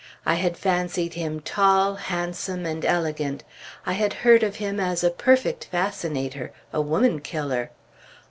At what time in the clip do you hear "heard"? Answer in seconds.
4.25-4.41